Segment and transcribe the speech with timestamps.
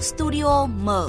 [0.00, 1.08] Studio mở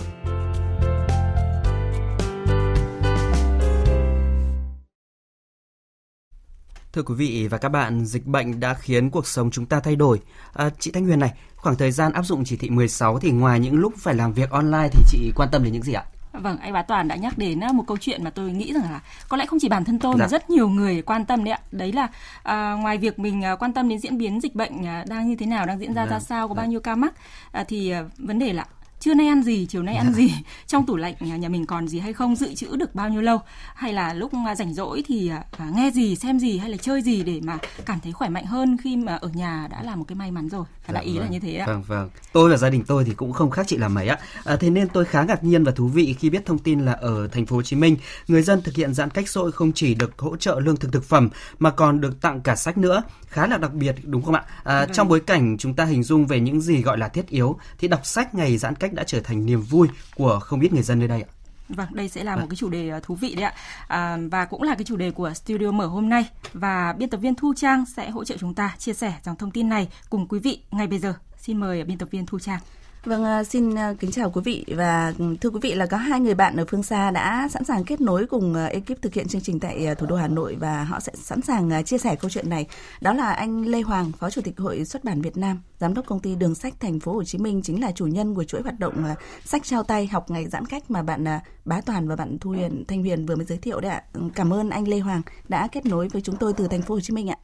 [6.93, 9.95] Thưa quý vị và các bạn, dịch bệnh đã khiến cuộc sống chúng ta thay
[9.95, 10.21] đổi.
[10.53, 13.59] À, chị Thanh Huyền này, khoảng thời gian áp dụng chỉ thị 16 thì ngoài
[13.59, 16.03] những lúc phải làm việc online thì chị quan tâm đến những gì ạ?
[16.31, 19.01] Vâng, anh Bá Toàn đã nhắc đến một câu chuyện mà tôi nghĩ rằng là
[19.29, 20.23] có lẽ không chỉ bản thân tôi dạ.
[20.25, 21.59] mà rất nhiều người quan tâm đấy ạ.
[21.71, 22.07] Đấy là
[22.43, 25.35] à, ngoài việc mình à, quan tâm đến diễn biến dịch bệnh à, đang như
[25.35, 26.11] thế nào, đang diễn ra dạ.
[26.11, 26.69] ra sao, có bao dạ.
[26.69, 27.13] nhiêu ca mắc,
[27.51, 28.65] à, thì à, vấn đề là
[29.07, 30.33] trưa nay ăn gì chiều nay ăn gì
[30.67, 33.39] trong tủ lạnh nhà mình còn gì hay không dự trữ được bao nhiêu lâu?
[33.75, 37.23] Hay là lúc rảnh rỗi thì à, nghe gì xem gì hay là chơi gì
[37.23, 40.15] để mà cảm thấy khỏe mạnh hơn khi mà ở nhà đã là một cái
[40.15, 40.65] may mắn rồi?
[40.87, 41.65] Dạ, đại ý vâng, là như thế ạ.
[41.67, 42.09] vâng vâng.
[42.33, 44.17] Tôi và gia đình tôi thì cũng không khác chị là mấy ạ.
[44.43, 46.91] À, thế nên tôi khá ngạc nhiên và thú vị khi biết thông tin là
[46.91, 47.97] ở thành phố Hồ Chí Minh
[48.27, 50.93] người dân thực hiện giãn cách xã hội không chỉ được hỗ trợ lương thực
[50.93, 53.03] thực phẩm mà còn được tặng cả sách nữa.
[53.27, 54.43] Khá là đặc biệt đúng không ạ?
[54.63, 54.89] À, vâng.
[54.93, 57.87] trong bối cảnh chúng ta hình dung về những gì gọi là thiết yếu thì
[57.87, 60.99] đọc sách ngày giãn cách đã trở thành niềm vui của không ít người dân
[60.99, 61.29] nơi đây ạ.
[61.69, 62.49] Vâng, đây sẽ là một vâng.
[62.49, 63.53] cái chủ đề ờ, thú vị đấy ạ.
[63.87, 66.25] À, và cũng là cái chủ đề của Studio Mở hôm nay.
[66.53, 69.51] Và biên tập viên Thu Trang sẽ hỗ trợ chúng ta chia sẻ dòng thông
[69.51, 71.13] tin này cùng quý vị ngay bây giờ.
[71.37, 72.59] Xin mời biên tập viên Thu Trang.
[73.07, 75.97] Vâng, à, xin à, kính chào quý vị và ừ, thưa quý vị là có
[75.97, 79.13] hai người bạn ở phương xa đã sẵn sàng kết nối cùng à, ekip thực
[79.13, 82.15] hiện chương trình tại thủ đô Hà Nội và họ sẽ sẵn sàng chia sẻ
[82.15, 82.67] câu chuyện này.
[83.01, 86.05] Đó là anh Lê Hoàng, Phó Chủ tịch Hội Xuất bản Việt Nam, Giám đốc
[86.05, 88.61] công ty Đường sách Thành phố Hồ Chí Minh chính là chủ nhân của chuỗi
[88.61, 89.03] hoạt động
[89.45, 91.25] sách trao tay học ngày giãn cách mà bạn
[91.65, 94.03] Bá Toàn và bạn Thu Huyền Thanh Huyền vừa mới giới thiệu đấy ạ.
[94.13, 96.95] Ừ, cảm ơn anh Lê Hoàng đã kết nối với chúng tôi từ Thành phố
[96.95, 97.37] Hồ Chí Minh ạ.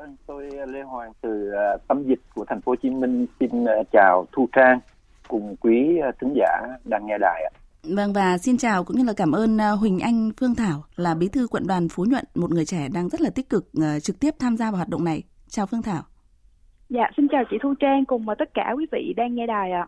[0.00, 3.26] Vâng, tôi ờ, Lê Hoàng từ ờ, tâm dịch của thành phố Hồ Chí Minh
[3.40, 4.80] xin ờ, chào Thu Trang
[5.28, 7.50] cùng quý thính giả đang nghe đài ạ.
[7.82, 11.28] Vâng và xin chào cũng như là cảm ơn Huỳnh Anh Phương Thảo là bí
[11.28, 13.64] thư quận đoàn Phú Nhuận, một người trẻ đang rất là tích cực
[14.02, 15.22] trực tiếp tham gia vào hoạt động này.
[15.48, 16.02] Chào Phương Thảo.
[16.88, 19.86] Dạ, xin chào chị Thu Trang cùng tất cả quý vị đang nghe đài ạ.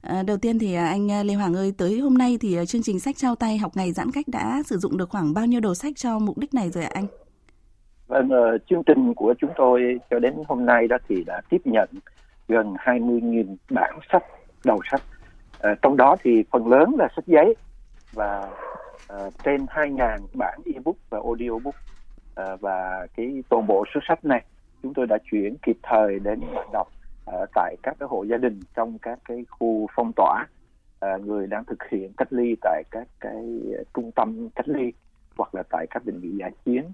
[0.00, 3.16] À, đầu tiên thì anh Lê Hoàng ơi, tới hôm nay thì chương trình sách
[3.16, 5.96] trao tay học ngày giãn cách đã sử dụng được khoảng bao nhiêu đầu sách
[5.96, 7.06] cho mục đích này rồi ạ anh?
[8.08, 11.60] Vâng, uh, chương trình của chúng tôi cho đến hôm nay đó thì đã tiếp
[11.64, 11.88] nhận
[12.48, 14.24] gần 20.000 bản sách,
[14.64, 15.02] đầu sách.
[15.56, 17.54] Uh, trong đó thì phần lớn là sách giấy
[18.12, 18.50] và
[19.12, 21.74] uh, trên 2.000 bản ebook và audiobook.
[21.74, 24.44] Uh, và cái toàn bộ số sách này
[24.82, 26.88] chúng tôi đã chuyển kịp thời đến bạn đọc
[27.30, 30.46] uh, tại các cái hộ gia đình trong các cái khu phong tỏa
[31.04, 33.60] uh, người đang thực hiện cách ly tại các cái
[33.94, 34.92] trung tâm cách ly
[35.38, 36.84] hoặc là tại các bệnh viện giải chiến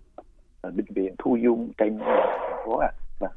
[0.71, 2.89] bệnh viện thu dung trên thành phố ạ.
[2.89, 2.93] À.
[3.19, 3.31] Vâng.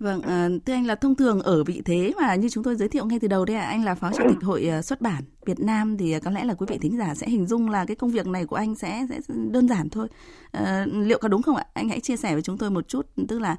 [0.00, 2.88] Vâng, à, thưa anh là thông thường ở vị thế mà như chúng tôi giới
[2.88, 5.60] thiệu ngay từ đầu đây, anh là phó chủ tịch hội ờ, xuất bản Việt
[5.60, 8.10] Nam thì có lẽ là quý vị thính giả sẽ hình dung là cái công
[8.10, 9.20] việc này của anh sẽ sẽ
[9.50, 10.08] đơn giản thôi.
[10.52, 11.66] À, liệu có đúng không ạ?
[11.74, 13.56] Anh hãy chia sẻ với chúng tôi một chút, tức là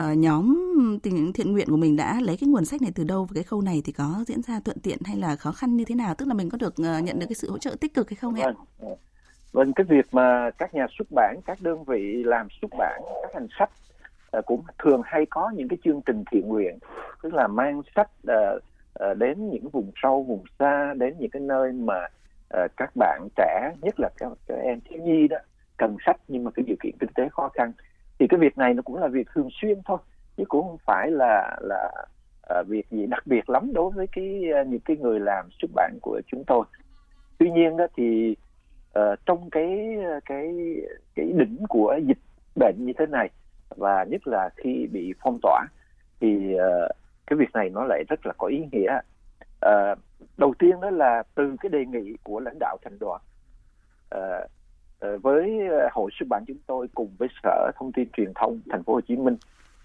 [0.00, 0.56] uh, nhóm
[1.02, 3.44] tình thiện nguyện của mình đã lấy cái nguồn sách này từ đâu và cái
[3.44, 6.14] khâu này thì có diễn ra thuận tiện hay là khó khăn như thế nào?
[6.14, 8.34] Tức là mình có được nhận được cái sự hỗ trợ tích cực hay không
[8.34, 8.52] ạ?
[8.78, 8.96] Vâng.
[9.52, 13.34] Vâng, cái việc mà các nhà xuất bản, các đơn vị làm xuất bản, các
[13.34, 13.70] hành sách
[14.30, 16.78] ờ, cũng thường hay có những cái chương trình thiện nguyện,
[17.22, 18.58] tức là mang sách ờ,
[18.94, 22.06] ờ, đến những vùng sâu, vùng xa, đến những cái nơi mà
[22.76, 25.36] các bạn trẻ, nhất là các, các em thiếu nhi đó,
[25.76, 27.72] cần sách nhưng mà cái điều kiện kinh tế khó khăn.
[28.18, 29.98] Thì cái việc này nó cũng là việc thường xuyên thôi,
[30.36, 32.06] chứ cũng không phải là là
[32.66, 36.20] việc gì đặc biệt lắm đối với cái những cái người làm xuất bản của
[36.26, 36.64] chúng tôi.
[37.38, 38.36] Tuy nhiên đó thì
[38.96, 40.54] uh, trong cái cái
[41.14, 42.18] cái đỉnh của dịch
[42.56, 43.30] bệnh như thế này
[43.76, 45.66] và nhất là khi bị phong tỏa
[46.20, 46.90] thì uh,
[47.26, 48.98] cái việc này nó lại rất là có ý nghĩa.
[49.66, 49.98] Uh,
[50.36, 53.20] đầu tiên đó là từ cái đề nghị của lãnh đạo thành đoàn
[54.14, 54.50] uh,
[55.06, 55.60] uh, với
[55.92, 59.00] hội xuất bản chúng tôi cùng với sở thông tin truyền thông thành phố Hồ
[59.00, 59.36] Chí Minh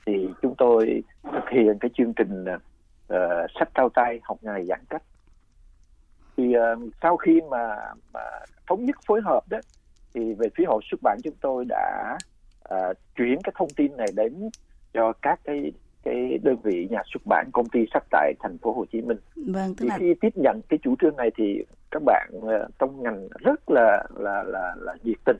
[0.06, 2.46] thì chúng tôi thực hiện cái chương trình
[3.14, 5.04] uh, sách trao tay học ngày giãn cách.
[6.38, 7.76] Thì uh, sau khi mà,
[8.14, 8.22] mà
[8.72, 9.58] thống nhất phối hợp đó
[10.14, 12.18] thì về phía hội xuất bản chúng tôi đã
[12.74, 14.50] uh, chuyển cái thông tin này đến
[14.94, 15.72] cho các cái
[16.04, 19.18] cái đơn vị nhà xuất bản công ty sách tại thành phố Hồ Chí Minh.
[19.36, 19.98] Vâng, tức là...
[20.00, 24.04] khi tiếp nhận cái chủ trương này thì các bạn uh, trong ngành rất là
[24.16, 25.38] là là là nhiệt tình,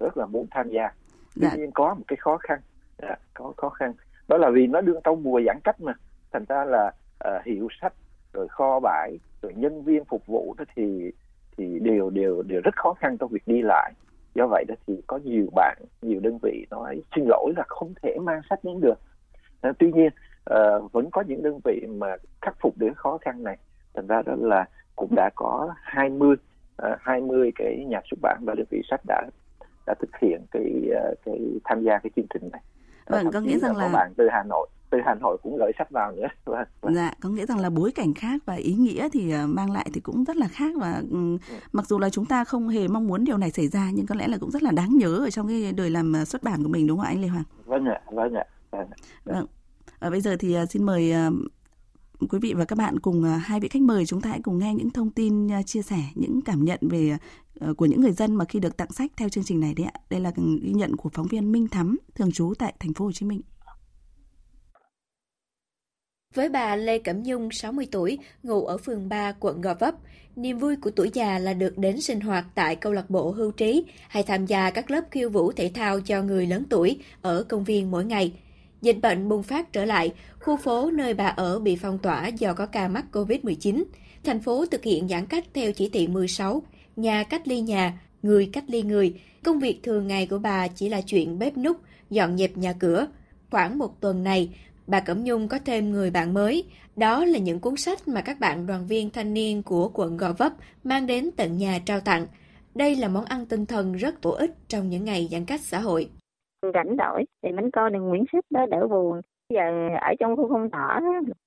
[0.00, 0.88] rất là muốn tham gia.
[1.34, 1.56] Tuy dạ.
[1.56, 2.60] nhiên có một cái khó khăn,
[2.98, 3.92] à, có khó khăn
[4.28, 5.92] đó là vì nó đương trong mùa giãn cách mà,
[6.32, 6.92] thành ra là
[7.28, 7.92] uh, hiệu sách
[8.32, 11.12] rồi kho bãi rồi nhân viên phục vụ đó thì
[11.56, 13.92] thì đều đều đều rất khó khăn trong việc đi lại.
[14.34, 17.94] Do vậy đó thì có nhiều bạn nhiều đơn vị nói xin lỗi là không
[18.02, 19.00] thể mang sách đến được.
[19.60, 20.10] À, tuy nhiên
[20.50, 23.58] uh, vẫn có những đơn vị mà khắc phục được khó khăn này.
[23.94, 24.64] Thành ra đó là
[24.96, 29.22] cũng đã có 20 uh, 20 cái nhà xuất bản và đơn vị sách đã
[29.86, 32.62] đã thực hiện cái uh, cái tham gia cái chương trình này.
[33.06, 35.90] Vâng có nghĩa rằng là, bạn từ Hà Nội từ Hà Nội cũng gửi sách
[35.90, 36.26] vào nữa.
[36.80, 36.94] Vâng.
[36.94, 40.00] Dạ, có nghĩa rằng là bối cảnh khác và ý nghĩa thì mang lại thì
[40.00, 41.38] cũng rất là khác và ừ.
[41.72, 44.14] mặc dù là chúng ta không hề mong muốn điều này xảy ra nhưng có
[44.14, 46.68] lẽ là cũng rất là đáng nhớ ở trong cái đời làm xuất bản của
[46.68, 47.44] mình đúng không anh Lê Hoàng?
[47.64, 48.44] Vâng ạ, vâng ạ.
[48.70, 48.86] Vâng.
[49.24, 49.46] vâng.
[50.00, 51.12] À, bây giờ thì xin mời
[52.30, 54.74] quý vị và các bạn cùng hai vị khách mời chúng ta hãy cùng nghe
[54.74, 57.16] những thông tin chia sẻ những cảm nhận về
[57.76, 60.00] của những người dân mà khi được tặng sách theo chương trình này đấy ạ.
[60.10, 63.12] Đây là ghi nhận của phóng viên Minh Thắm thường trú tại thành phố Hồ
[63.12, 63.40] Chí Minh.
[66.34, 69.94] Với bà Lê Cẩm Nhung, 60 tuổi, ngụ ở phường 3, quận Gò Vấp,
[70.36, 73.50] niềm vui của tuổi già là được đến sinh hoạt tại câu lạc bộ hưu
[73.50, 77.44] trí hay tham gia các lớp khiêu vũ thể thao cho người lớn tuổi ở
[77.48, 78.32] công viên mỗi ngày–
[78.82, 82.54] Dịch bệnh bùng phát trở lại, khu phố nơi bà ở bị phong tỏa do
[82.54, 83.84] có ca mắc COVID-19.
[84.24, 86.62] Thành phố thực hiện giãn cách theo chỉ thị 16,
[86.96, 89.20] nhà cách ly nhà, người cách ly người.
[89.44, 91.76] Công việc thường ngày của bà chỉ là chuyện bếp núc,
[92.10, 93.06] dọn dẹp nhà cửa.
[93.50, 94.48] Khoảng một tuần này,
[94.92, 96.64] bà Cẩm Nhung có thêm người bạn mới.
[96.96, 100.32] Đó là những cuốn sách mà các bạn đoàn viên thanh niên của quận Gò
[100.38, 100.52] Vấp
[100.84, 102.26] mang đến tận nhà trao tặng.
[102.74, 105.78] Đây là món ăn tinh thần rất bổ ích trong những ngày giãn cách xã
[105.78, 106.08] hội.
[106.74, 109.20] Rảnh đổi thì mình coi được Nguyễn Sách đó đỡ buồn.
[109.54, 111.00] Giờ ở trong khu phong tỏa,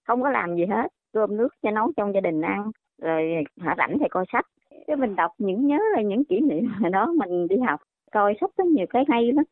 [0.07, 0.87] không có làm gì hết.
[1.13, 2.71] Cơm nước cho nấu trong gia đình ăn,
[3.01, 3.21] rồi
[3.61, 4.45] hả, rảnh thì coi sách.
[4.87, 7.79] Cái mình đọc những nhớ là những kỷ niệm đó mình đi học,
[8.11, 9.45] coi sách có nhiều cái hay lắm.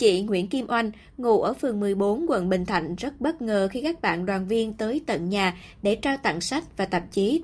[0.00, 3.82] Chị Nguyễn Kim Oanh, ngụ ở phường 14, quận Bình Thạnh rất bất ngờ khi
[3.82, 7.42] các bạn đoàn viên tới tận nhà để trao tặng sách và tạp chí.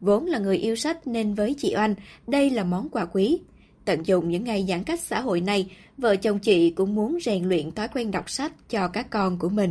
[0.00, 1.94] Vốn là người yêu sách nên với chị Oanh,
[2.26, 3.40] đây là món quà quý.
[3.84, 7.48] Tận dụng những ngày giãn cách xã hội này, vợ chồng chị cũng muốn rèn
[7.48, 9.70] luyện thói quen đọc sách cho các con của mình.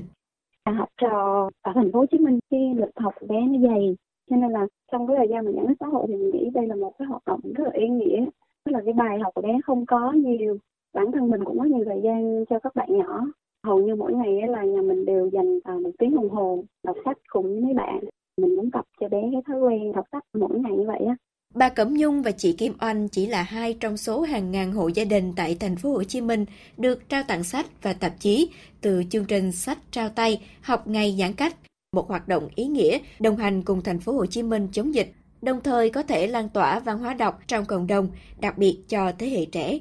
[0.65, 3.95] Học trò ở thành phố Hồ Chí Minh cái lịch học bé nó dày,
[4.29, 6.49] cho nên là trong cái thời gian mà giãn cách xã hội thì mình nghĩ
[6.53, 8.25] đây là một cái hoạt động rất là ý nghĩa.
[8.65, 10.57] Tức là cái bài học của bé không có nhiều,
[10.93, 13.25] bản thân mình cũng có nhiều thời gian cho các bạn nhỏ.
[13.63, 16.95] Hầu như mỗi ngày là nhà mình đều dành à, một tiếng đồng hồ đọc
[17.05, 17.99] sách cùng với mấy bạn.
[18.41, 21.15] Mình muốn tập cho bé cái thói quen đọc sách mỗi ngày như vậy á.
[21.53, 24.87] Bà Cẩm Nhung và chị Kim Oanh chỉ là hai trong số hàng ngàn hộ
[24.87, 26.45] gia đình tại thành phố Hồ Chí Minh
[26.77, 28.49] được trao tặng sách và tạp chí
[28.81, 31.55] từ chương trình sách trao tay học ngày giãn cách,
[31.95, 35.11] một hoạt động ý nghĩa đồng hành cùng thành phố Hồ Chí Minh chống dịch,
[35.41, 38.07] đồng thời có thể lan tỏa văn hóa đọc trong cộng đồng,
[38.39, 39.79] đặc biệt cho thế hệ trẻ.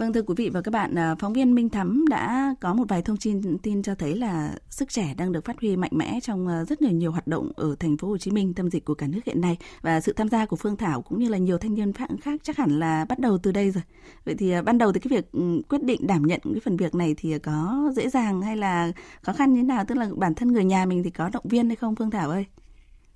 [0.00, 2.84] Vâng thưa quý vị và các bạn, à, phóng viên Minh Thắm đã có một
[2.88, 6.18] vài thông tin tin cho thấy là sức trẻ đang được phát huy mạnh mẽ
[6.22, 8.84] trong à, rất nhiều nhiều hoạt động ở thành phố Hồ Chí Minh tâm dịch
[8.84, 11.38] của cả nước hiện nay và sự tham gia của Phương Thảo cũng như là
[11.38, 13.82] nhiều thanh niên khác chắc hẳn là bắt đầu từ đây rồi.
[14.24, 16.76] Vậy thì à, ban đầu thì cái việc ừ, quyết định đảm nhận cái phần
[16.76, 18.92] việc này thì có dễ dàng hay là
[19.22, 21.44] khó khăn như thế nào tức là bản thân người nhà mình thì có động
[21.48, 22.46] viên hay không Phương Thảo ơi?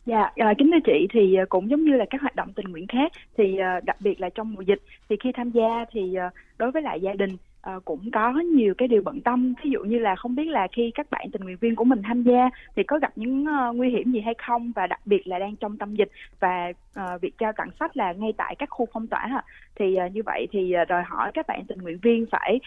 [0.06, 2.86] Dạ, à, kính thưa chị thì cũng giống như là các hoạt động tình nguyện
[2.86, 6.31] khác thì à, đặc biệt là trong mùa dịch thì khi tham gia thì ờ,
[6.59, 9.55] đối với lại gia đình ờ, cũng có nhiều cái điều bận tâm.
[9.65, 12.03] Ví dụ như là không biết là khi các bạn tình nguyện viên của mình
[12.03, 14.73] tham gia thì có gặp những ờ, nguy hiểm gì hay không?
[14.77, 16.11] Và đặc biệt là đang trong tâm dịch
[16.41, 16.73] và
[17.21, 19.43] việc trao tặng sách là ngay tại các khu phong tỏa
[19.77, 22.61] thì như vậy thì đòi hỏi các bạn tình nguyện viên phải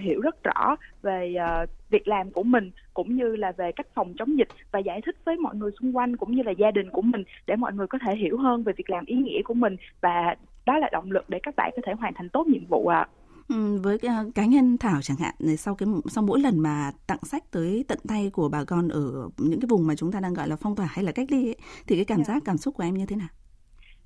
[0.00, 1.34] hiểu rất rõ về
[1.90, 5.16] việc làm của mình cũng như là về cách phòng chống dịch và giải thích
[5.24, 7.86] với mọi người xung quanh cũng như là gia đình của mình để mọi người
[7.86, 10.36] có thể hiểu hơn về việc làm ý nghĩa của mình và
[10.66, 12.98] đó là động lực để các bạn có thể hoàn thành tốt nhiệm vụ ạ.
[12.98, 13.08] À.
[13.48, 13.98] Ừ, với
[14.34, 17.98] cá nhân Thảo chẳng hạn sau cái sau mỗi lần mà tặng sách tới tận
[18.08, 20.76] tay của bà con ở những cái vùng mà chúng ta đang gọi là phong
[20.76, 22.26] tỏa hay là cách ly ấy, thì cái cảm yeah.
[22.26, 22.34] Dạ.
[22.34, 23.28] giác cảm xúc của em như thế nào?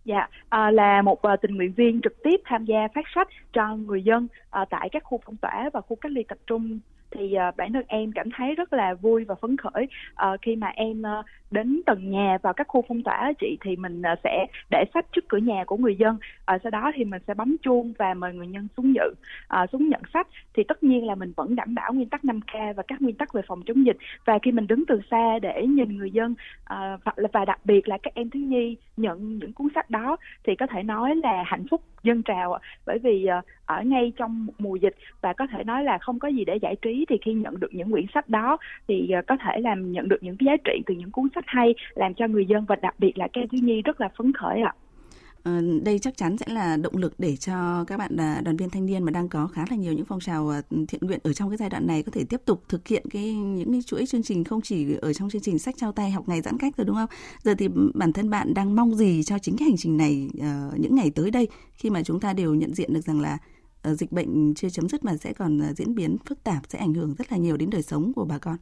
[0.04, 3.76] Dạ, à, là một uh, tình nguyện viên trực tiếp tham gia phát sách cho
[3.76, 4.28] người dân
[4.62, 6.78] uh, tại các khu phong tỏa và khu cách ly tập trung
[7.10, 9.88] thì uh, bản thân em cảm thấy rất là vui và phấn khởi.
[10.12, 13.76] Uh, khi mà em uh, đến từng nhà vào các khu phong tỏa chị thì
[13.76, 16.16] mình uh, sẽ để sách trước cửa nhà của người dân.
[16.54, 19.14] Uh, sau đó thì mình sẽ bấm chuông và mời người dân xuống nhận
[19.62, 20.26] uh, xuống nhận sách.
[20.54, 23.32] Thì tất nhiên là mình vẫn đảm bảo nguyên tắc 5K và các nguyên tắc
[23.32, 23.96] về phòng chống dịch.
[24.25, 27.88] Và khi mình đứng từ xa để nhìn người dân uh, và, và đặc biệt
[27.88, 31.42] là các em thiếu nhi nhận những cuốn sách đó thì có thể nói là
[31.46, 35.64] hạnh phúc dân trào bởi vì uh, ở ngay trong mùa dịch và có thể
[35.64, 38.28] nói là không có gì để giải trí thì khi nhận được những quyển sách
[38.28, 38.56] đó
[38.88, 41.44] thì ờ, có thể làm nhận được những cái giá trị từ những cuốn sách
[41.46, 44.32] hay làm cho người dân và đặc biệt là các thiếu nhi rất là phấn
[44.32, 44.75] khởi ạ.
[45.44, 45.61] À.
[45.85, 48.87] đây chắc chắn sẽ là động lực để cho các bạn à, đoàn viên thanh
[48.87, 51.50] niên mà đang có khá là nhiều những phong trào à, thiện nguyện ở trong
[51.50, 54.23] cái giai đoạn này có thể tiếp tục thực hiện cái những cái chuỗi chương
[54.23, 56.85] trình không chỉ ở trong chương trình sách, trao tay, học ngày giãn cách rồi,
[56.85, 57.08] đúng không?
[57.42, 60.70] Giờ thì bản thân bạn đang mong gì cho chính cái hành trình này ờ,
[60.78, 63.38] những ngày tới đây khi mà chúng ta đều nhận diện được rằng là
[63.87, 66.78] Ờ, dịch bệnh chưa chấm dứt mà sẽ còn ờ, diễn biến phức tạp sẽ
[66.78, 68.57] ảnh hưởng rất là nhiều đến đời sống của bà con.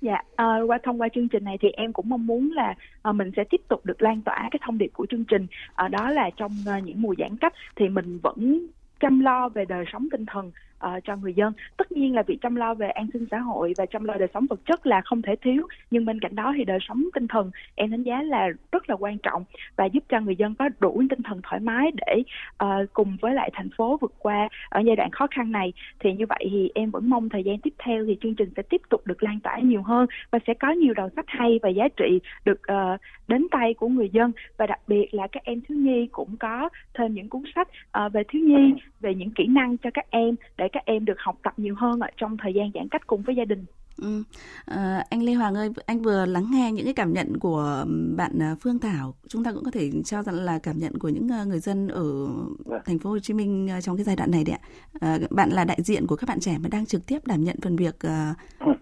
[0.00, 3.12] Dạ, à, qua thông qua chương trình này thì em cũng mong muốn là à,
[3.12, 5.46] mình sẽ tiếp tục được lan tỏa cái thông điệp của chương trình.
[5.74, 8.66] À, đó là trong à, những mùa giãn cách thì mình vẫn
[9.00, 10.50] chăm lo về đời sống tinh thần
[10.86, 11.52] uh, cho người dân.
[11.76, 14.28] Tất nhiên là việc chăm lo về an sinh xã hội và chăm lo đời
[14.34, 17.28] sống vật chất là không thể thiếu nhưng bên cạnh đó thì đời sống tinh
[17.28, 19.44] thần em đánh giá là rất là quan trọng
[19.76, 22.22] và giúp cho người dân có đủ tinh thần thoải mái để
[22.64, 25.72] uh, cùng với lại thành phố vượt qua ở giai đoạn khó khăn này.
[26.00, 28.62] Thì như vậy thì em vẫn mong thời gian tiếp theo thì chương trình sẽ
[28.62, 31.68] tiếp tục được lan tỏa nhiều hơn và sẽ có nhiều đầu sách hay và
[31.68, 34.32] giá trị được uh, đến tay của người dân.
[34.56, 37.68] Và đặc biệt là các em thiếu nhi cũng có thêm những cuốn sách
[38.06, 41.18] uh, về thiếu nhi về những kỹ năng cho các em để các em được
[41.18, 43.64] học tập nhiều hơn ở trong thời gian giãn cách cùng với gia đình
[44.02, 44.22] Ừ.
[44.64, 47.84] À, anh Lê Hoàng ơi, anh vừa lắng nghe những cái cảm nhận của
[48.16, 49.14] bạn à, Phương Thảo.
[49.28, 51.88] Chúng ta cũng có thể cho rằng là cảm nhận của những à, người dân
[51.88, 52.26] ở
[52.64, 52.82] vâng.
[52.84, 54.68] thành phố Hồ Chí Minh trong cái giai đoạn này đấy ạ.
[55.00, 57.56] À, bạn là đại diện của các bạn trẻ mà đang trực tiếp đảm nhận
[57.62, 58.34] phần việc à,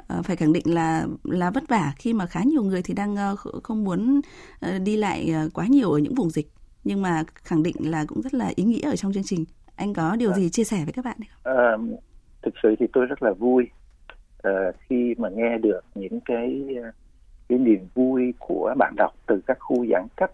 [0.08, 3.16] à, phải khẳng định là là vất vả khi mà khá nhiều người thì đang
[3.62, 4.20] không muốn
[4.84, 6.52] đi lại quá nhiều ở những vùng dịch
[6.84, 9.44] nhưng mà khẳng định là cũng rất là ý nghĩa ở trong chương trình.
[9.76, 10.38] Anh có điều vâng.
[10.38, 11.56] gì chia sẻ với các bạn không?
[11.56, 11.76] À,
[12.42, 13.68] thực sự thì tôi rất là vui
[14.48, 16.90] uh, khi mà nghe được những cái ờ,
[17.48, 20.30] cái niềm vui của bạn đọc từ các khu giãn cách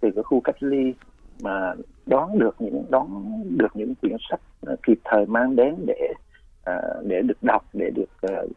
[0.00, 0.94] từ các khu cách ly
[1.42, 1.74] mà
[2.06, 3.24] đón được những đón
[3.58, 4.40] được những quyển sách
[4.82, 6.12] kịp thời mang đến để
[6.70, 8.50] uh, để được đọc để được uh,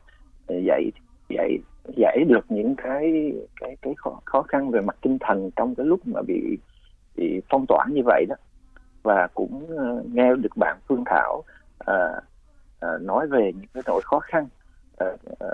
[0.48, 0.92] dạy
[1.30, 1.58] dạy
[1.98, 5.86] giải được những cái cái cái khó, khó khăn về mặt tinh thần trong cái
[5.86, 6.58] lúc mà bị
[7.16, 8.36] bị phong tỏa như vậy đó
[9.04, 11.44] và cũng ờ, nghe được bạn Phương Thảo
[11.80, 12.22] à,
[12.80, 14.48] à, nói về những cái nỗi khó khăn
[14.98, 15.08] à,
[15.40, 15.48] à,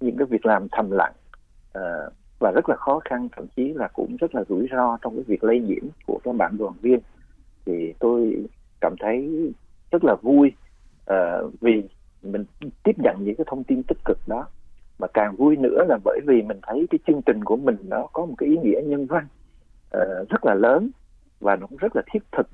[0.00, 1.12] những cái việc làm thầm lặng
[1.72, 1.82] à,
[2.38, 5.24] và rất là khó khăn thậm chí là cũng rất là rủi ro trong cái
[5.26, 7.00] việc lây nhiễm của các bạn đoàn viên.
[7.66, 8.46] Thì tôi
[8.80, 9.52] cảm thấy
[9.90, 10.52] rất là vui
[11.06, 11.82] à, vì
[12.22, 12.44] mình
[12.82, 14.46] tiếp nhận những cái thông tin tích cực đó.
[14.98, 18.06] Mà càng vui nữa là bởi vì mình thấy cái chương trình của mình nó
[18.12, 19.26] có một cái ý nghĩa nhân văn
[19.96, 20.90] uh, rất là lớn
[21.40, 22.48] và nó cũng rất là thiết thực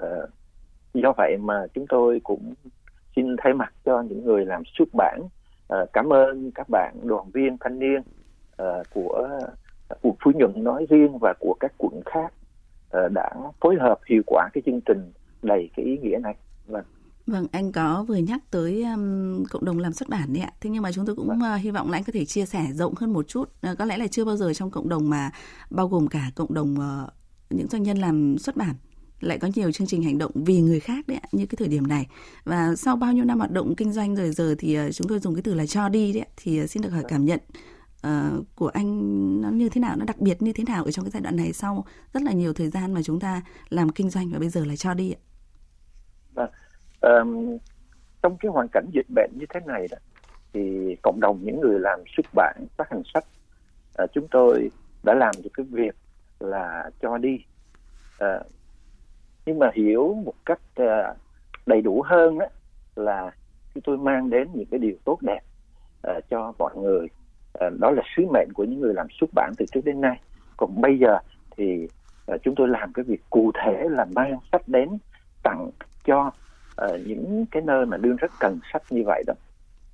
[0.00, 0.30] uh,
[0.94, 2.54] do vậy mà chúng tôi cũng
[3.16, 7.30] xin thay mặt cho những người làm xuất bản uh, cảm ơn các bạn đoàn
[7.30, 8.02] viên thanh niên
[8.62, 9.28] uh, của
[10.02, 12.32] quận Phú Nhuận nói riêng và của các quận khác
[12.96, 15.12] uh, đã phối hợp hiệu quả cái chương trình
[15.42, 16.34] đầy cái ý nghĩa này.
[16.66, 16.84] Vâng.
[17.26, 20.52] Vâng, anh có vừa nhắc tới um, cộng đồng làm xuất bản đấy ạ.
[20.60, 22.66] Thế nhưng mà chúng tôi cũng uh, hy vọng là anh có thể chia sẻ
[22.72, 23.42] rộng hơn một chút.
[23.42, 25.30] Uh, có lẽ là chưa bao giờ trong cộng đồng mà
[25.70, 27.10] bao gồm cả cộng đồng uh,
[27.56, 28.74] những doanh nhân làm xuất bản
[29.20, 31.68] lại có nhiều chương trình hành động vì người khác đấy ạ, như cái thời
[31.68, 32.06] điểm này
[32.44, 35.18] và sau bao nhiêu năm hoạt động kinh doanh rồi giờ thì ờ, chúng tôi
[35.18, 37.40] dùng cái từ là cho đi đấy thì ờ, xin được hỏi cảm nhận
[38.06, 41.04] uh, của anh nó như thế nào nó đặc biệt như thế nào ở trong
[41.04, 44.10] cái giai đoạn này sau rất là nhiều thời gian mà chúng ta làm kinh
[44.10, 45.20] doanh và bây giờ là cho đi ạ.
[47.00, 47.58] Um,
[48.22, 49.96] trong cái hoàn cảnh dịch bệnh như thế này đó
[50.52, 53.24] thì cộng đồng những người làm xuất bản phát hành sách
[54.02, 54.70] uh, chúng tôi
[55.02, 55.96] đã làm được cái việc
[56.44, 57.38] là cho đi.
[58.18, 58.40] À,
[59.46, 61.14] nhưng mà hiểu một cách à,
[61.66, 62.46] đầy đủ hơn đó
[62.96, 63.30] là
[63.74, 65.40] chúng tôi mang đến những cái điều tốt đẹp
[66.02, 67.08] à, cho mọi người
[67.60, 70.20] à, đó là sứ mệnh của những người làm xuất bản từ trước đến nay.
[70.56, 71.18] Còn bây giờ
[71.56, 71.88] thì
[72.26, 74.88] à, chúng tôi làm cái việc cụ thể là mang sách đến
[75.42, 75.70] tặng
[76.04, 76.30] cho
[76.76, 79.34] à, những cái nơi mà đương rất cần sách như vậy đó.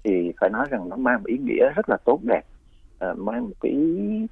[0.04, 2.42] Thì phải nói rằng nó mang một ý nghĩa rất là tốt đẹp
[2.98, 4.26] à, mang một cái ý,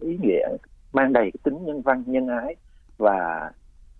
[0.00, 0.48] ý nghĩa
[0.94, 2.56] mang đầy cái tính nhân văn nhân ái
[2.98, 3.50] và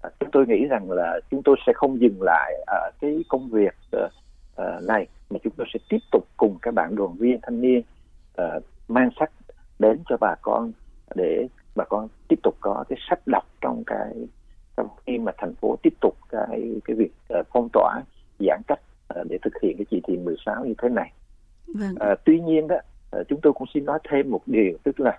[0.04, 3.48] À, chúng tôi nghĩ rằng là chúng tôi sẽ không dừng lại ở cái công
[3.48, 7.60] việc uh, này mà chúng tôi sẽ tiếp tục cùng các bạn đoàn viên thanh
[7.60, 7.82] niên
[8.42, 9.30] uh, mang sách
[9.78, 10.72] đến cho bà con
[11.14, 11.46] để
[11.76, 14.12] bà con tiếp tục có cái sách đọc trong cái
[14.76, 17.12] trong khi mà thành phố tiếp tục cái cái việc
[17.52, 18.00] phong tỏa
[18.38, 18.80] giãn cách
[19.28, 21.12] để thực hiện cái chỉ thị 16 như thế này.
[21.66, 21.94] Vâng.
[22.12, 22.76] Uh, tuy nhiên đó
[23.28, 25.18] chúng tôi cũng xin nói thêm một điều tức là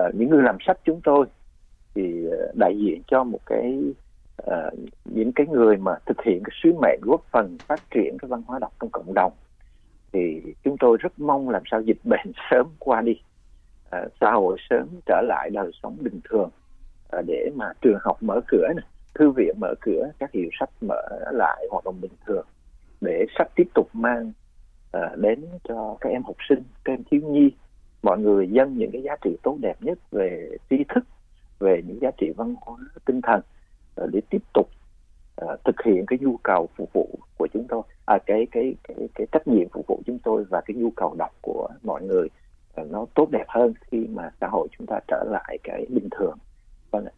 [0.00, 1.26] uh, những người làm sách chúng tôi
[1.94, 3.78] thì ờ, đại diện cho một cái
[4.42, 8.28] uh, những cái người mà thực hiện cái sứ mệnh góp phần phát triển cái
[8.28, 9.32] văn hóa đọc trong cộng đồng
[10.12, 13.20] thì chúng tôi rất mong làm sao dịch bệnh sớm qua đi.
[13.96, 16.50] Uh, xã hội sớm trở lại đời sống bình thường
[17.18, 20.70] uh, để mà trường học mở cửa này, thư viện mở cửa các hiệu sách
[20.80, 21.02] mở
[21.32, 22.46] lại hoạt động bình thường
[23.00, 24.32] để sách tiếp tục mang
[24.96, 27.50] uh, đến cho các em học sinh các em thiếu nhi
[28.02, 31.04] mọi người dân những cái giá trị tốt đẹp nhất về tri thức
[31.58, 33.40] về những giá trị văn hóa tinh thần
[33.94, 34.70] ờ, để tiếp tục
[35.44, 37.82] uh, thực hiện cái nhu cầu phục vụ của chúng tôi.
[38.06, 41.14] À, cái cái cái cái trách nhiệm phục vụ chúng tôi và cái nhu cầu
[41.18, 42.28] đọc của mọi người
[42.80, 46.08] uh, nó tốt đẹp hơn khi mà xã hội chúng ta trở lại cái bình
[46.10, 46.38] thường.
[46.90, 47.12] Vâng ạ.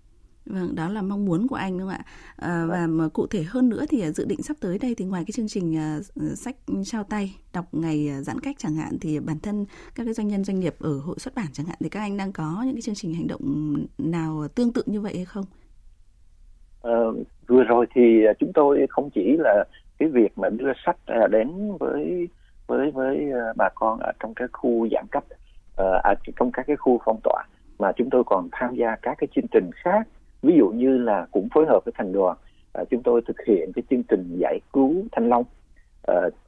[0.53, 2.05] Vâng, đó là mong muốn của anh đúng không ạ?
[2.37, 5.05] À, và mà cụ thể hơn nữa thì à, dự định sắp tới đây thì
[5.05, 9.21] ngoài cái chương trình uh, sách trao tay đọc ngày giãn cách chẳng hạn thì
[9.21, 11.89] bản thân các cái doanh nhân doanh nghiệp ở hội xuất bản chẳng hạn thì
[11.89, 15.13] các anh đang có những cái chương trình hành động nào tương tự như vậy
[15.17, 15.45] hay không?
[16.83, 17.01] À,
[17.47, 18.01] vừa rồi thì
[18.39, 19.65] chúng tôi không chỉ là
[19.99, 20.97] cái việc mà đưa sách
[21.31, 22.29] đến với
[22.67, 25.25] với với bà con ở trong cái khu giãn cách
[25.77, 27.45] ở trong các cái khu phong tỏa
[27.79, 30.09] mà chúng tôi còn tham gia các cái chương trình khác
[30.43, 32.37] ví dụ như là cũng phối hợp với thành đoàn
[32.91, 35.45] chúng tôi thực hiện cái chương trình giải cứu thanh long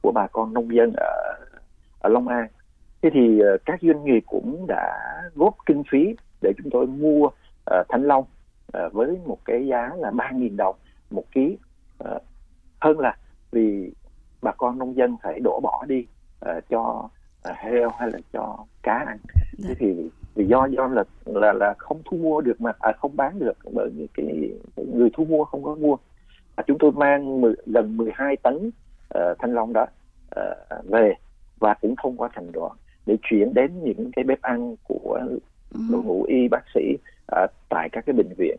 [0.01, 1.35] của bà con nông dân ở
[1.99, 2.47] ở Long An.
[3.01, 4.99] Thế thì các doanh nghiệp cũng đã
[5.35, 7.29] góp kinh phí để chúng tôi mua
[7.89, 8.25] thanh long
[8.91, 10.75] với một cái giá là ba nghìn đồng
[11.11, 11.57] một ký.
[12.79, 13.17] Hơn là
[13.51, 13.93] vì
[14.41, 16.07] bà con nông dân phải đổ bỏ đi
[16.45, 17.09] uh, cho
[17.49, 19.17] uh, heo hay là cho cá ăn.
[19.57, 19.69] Dạ.
[19.69, 23.15] thế thì vì do do là là là không thu mua được mà à, không
[23.15, 24.51] bán được bởi vì cái,
[24.93, 25.95] người thu mua không có mua
[26.55, 28.55] à, chúng tôi mang 10, gần 12 tấn
[29.17, 29.85] uh, thanh long đó
[30.39, 31.13] uh, về
[31.59, 32.71] và cũng thông qua thành đoàn
[33.05, 35.39] để chuyển đến những cái bếp ăn của ừ.
[35.91, 36.97] đội ngũ y bác sĩ
[37.43, 38.57] uh, tại các cái bệnh viện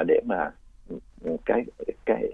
[0.00, 0.50] uh, để mà
[1.44, 1.64] cái,
[2.06, 2.32] cái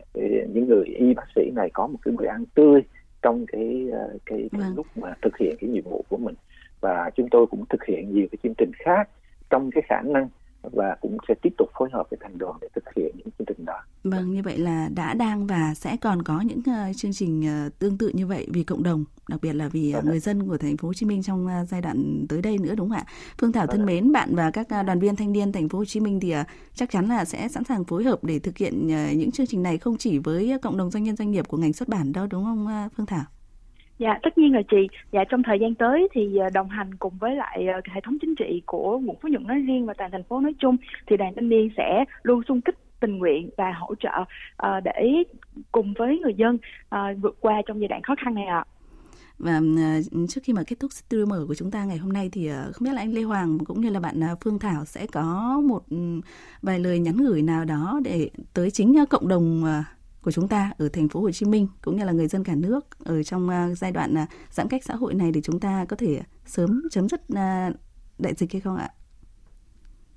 [0.48, 2.82] những người y bác sĩ này có một cái bữa ăn tươi
[3.22, 4.76] trong cái ờ, cái, cái vâng.
[4.76, 6.34] lúc mà thực hiện cái nhiệm vụ của mình
[6.80, 9.08] và chúng tôi cũng thực hiện nhiều cái chương trình khác
[9.50, 10.28] trong cái khả năng
[10.62, 13.46] và cũng sẽ tiếp tục phối hợp với thành đoàn để thực hiện những chương
[13.46, 13.82] trình đó.
[14.04, 17.78] Vâng, như vậy là đã đang và sẽ còn có những uh, chương trình uh,
[17.78, 20.58] tương tự như vậy vì cộng đồng, đặc biệt là vì uh, người dân của
[20.58, 23.04] thành phố Hồ Chí Minh trong uh, giai đoạn tới đây nữa đúng không ạ?
[23.38, 25.84] Phương Thảo thân mến, bạn và các uh, đoàn viên thanh niên thành phố Hồ
[25.84, 28.86] Chí Minh thì uh, chắc chắn là sẽ sẵn sàng phối hợp để thực hiện
[28.86, 31.48] uh, những chương trình này không chỉ với uh, cộng đồng doanh nhân doanh nghiệp
[31.48, 33.24] của ngành xuất bản đâu đúng không uh, Phương Thảo?
[33.98, 34.88] Dạ, tất nhiên là chị.
[35.12, 38.16] Dạ, trong thời gian tới thì ờ, đồng hành cùng với lại ờ, hệ thống
[38.20, 40.76] chính trị của quận Phú Nhuận nói riêng và toàn thành phố nói chung
[41.06, 45.22] thì đoàn thanh niên sẽ luôn xung kích tình nguyện và hỗ trợ uh, để
[45.72, 46.58] cùng với người dân
[46.94, 48.56] uh, vượt qua trong giai đoạn khó khăn này ạ.
[48.56, 48.64] À.
[49.38, 49.60] Và
[50.28, 52.84] trước khi mà kết thúc studio mở của chúng ta ngày hôm nay thì không
[52.84, 55.96] biết là anh Lê Hoàng cũng như là bạn Phương Thảo sẽ có một ừ,
[56.62, 59.64] vài lời nhắn gửi nào đó để tới chính cộng đồng
[60.26, 62.52] của chúng ta ở thành phố Hồ Chí Minh cũng như là người dân cả
[62.56, 65.84] nước ở trong à, giai đoạn à, giãn cách xã hội này để chúng ta
[65.88, 67.70] có thể sớm chấm dứt à,
[68.18, 68.88] đại dịch hay không ạ?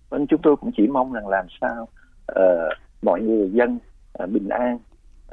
[0.10, 1.88] Vâng, chúng tôi cũng chỉ mong rằng làm sao
[2.32, 3.80] uh, mọi người dân
[4.24, 4.80] uh, bình an,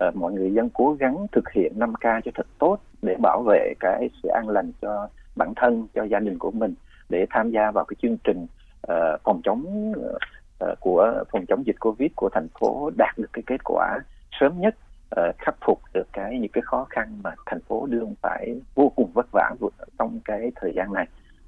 [0.09, 3.75] uh, mọi người dân cố gắng thực hiện 5K cho thật tốt để bảo vệ
[3.81, 6.75] cái sự an lành cho bản thân, cho gia đình của mình
[7.09, 8.47] để tham gia vào cái chương trình
[8.93, 13.43] uh, phòng chống uh, của phòng chống dịch Covid của thành phố đạt được cái
[13.47, 13.99] kết quả
[14.41, 14.75] sớm nhất
[15.21, 18.93] uh, khắc phục được cái những cái khó khăn mà thành phố đương phải vô
[18.97, 19.55] cùng vất vả
[19.99, 21.07] trong cái thời gian này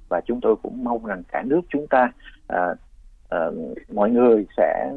[0.09, 2.11] và chúng tôi cũng mong rằng cả nước chúng ta
[2.53, 2.77] uh,
[3.35, 4.91] uh, mọi người sẽ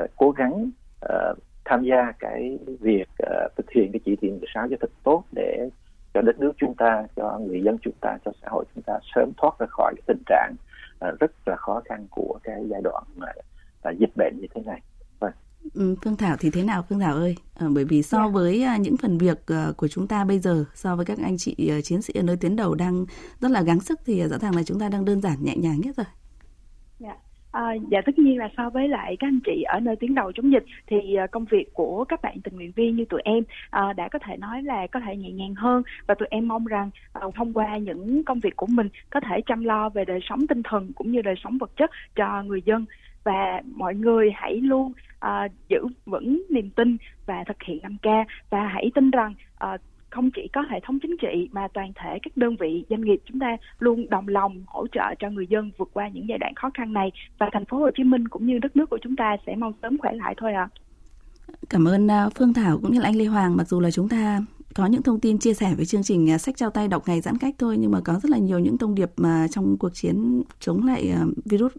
[0.00, 0.70] uh, cố gắng
[1.04, 5.24] uh, tham gia cái việc uh, thực hiện cái chỉ thị 16 cho thật tốt
[5.32, 5.68] để
[6.14, 8.98] cho đất nước chúng ta, cho người dân chúng ta, cho xã hội chúng ta
[9.14, 10.54] sớm thoát ra khỏi cái tình trạng
[11.08, 13.04] uh, rất là khó khăn của cái giai đoạn
[13.88, 14.80] uh, dịch bệnh như thế này.
[15.76, 17.36] Ừ, Phương Thảo thì thế nào Phương Thảo ơi?
[17.58, 18.28] À, bởi vì so yeah.
[18.28, 18.34] Dạ.
[18.34, 21.38] với à, những phần việc à, của chúng ta bây giờ, so với các anh
[21.38, 23.06] chị à, chiến sĩ ở nơi tuyến đầu đang
[23.40, 25.80] rất là gắng sức thì rõ ràng là chúng ta đang đơn giản nhẹ nhàng
[25.80, 26.06] nhất rồi.
[27.00, 27.16] Yeah.
[27.16, 27.26] Dạ.
[27.52, 30.32] À, dạ tất nhiên là so với lại các anh chị ở nơi tuyến đầu
[30.32, 30.96] chống dịch thì
[31.32, 34.36] công việc của các bạn tình nguyện viên như tụi em à, đã có thể
[34.36, 37.76] nói là có thể nhẹ nhàng hơn và tụi em mong rằng à, thông qua
[37.76, 41.12] những công việc của mình có thể chăm lo về đời sống tinh thần cũng
[41.12, 42.84] như đời sống vật chất cho người dân
[43.26, 44.92] và mọi người hãy luôn
[45.24, 49.34] uh, giữ vững niềm tin và thực hiện 5K và hãy tin rằng
[49.64, 53.00] uh, không chỉ có hệ thống chính trị mà toàn thể các đơn vị doanh
[53.00, 56.38] nghiệp chúng ta luôn đồng lòng hỗ trợ cho người dân vượt qua những giai
[56.38, 58.98] đoạn khó khăn này và thành phố Hồ Chí Minh cũng như đất nước của
[59.02, 60.68] chúng ta sẽ mau sớm khỏe lại thôi ạ.
[60.72, 60.74] À.
[61.70, 64.08] Cảm ơn à, Phương Thảo cũng như là anh Lê Hoàng mặc dù là chúng
[64.08, 64.40] ta
[64.74, 67.38] có những thông tin chia sẻ với chương trình sách trao tay đọc ngày giãn
[67.38, 70.42] cách thôi nhưng mà có rất là nhiều những thông điệp mà trong cuộc chiến
[70.60, 71.72] chống lại virus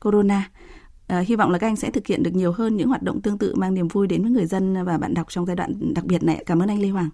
[0.00, 0.50] corona.
[1.06, 3.20] À, hy vọng là các anh sẽ thực hiện được nhiều hơn những hoạt động
[3.20, 5.94] tương tự mang niềm vui đến với người dân và bạn đọc trong giai đoạn
[5.94, 6.42] đặc biệt này.
[6.46, 7.08] Cảm ơn anh Lê Hoàng.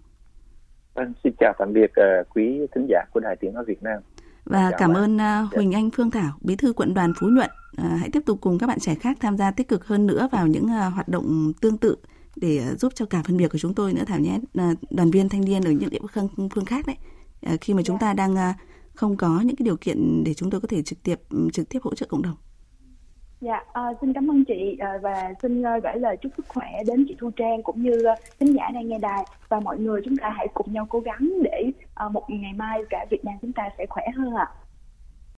[0.94, 4.02] Vâng, xin chào tạm biệt uh, quý thính giả của Đài Tiếng nói Việt Nam.
[4.44, 7.50] Và chào cảm ơn uh, Huỳnh Anh Phương Thảo, Bí thư quận đoàn Phú Nhuận.
[7.81, 10.28] Uh, hãy tiếp tục cùng các bạn trẻ khác tham gia tích cực hơn nữa
[10.33, 11.96] vào những uh, hoạt động tương tự
[12.37, 14.38] để uh, giúp cho cả phân biệt của chúng tôi nữa Thảo nhé.
[14.42, 15.98] Uh, đoàn viên thanh niên ở những địa
[16.55, 16.96] phương khác đấy.
[17.55, 18.57] Uh, khi mà chúng ta đang uh,
[18.94, 21.20] không có những cái điều kiện để chúng tôi có thể trực tiếp
[21.52, 22.37] trực tiếp hỗ trợ cộng đồng.
[23.42, 26.66] Dạ, uh, xin cảm ơn chị uh, và xin uh, gửi lời chúc sức khỏe
[26.87, 30.00] đến chị Thu Trang cũng như uh, khán giả đang nghe đài và mọi người
[30.05, 31.70] chúng ta hãy cùng nhau cố gắng để
[32.07, 34.46] uh, một ngày mai cả Việt Nam chúng ta sẽ khỏe hơn ạ.
[34.50, 34.55] À.